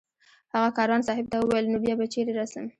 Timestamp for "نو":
1.71-1.77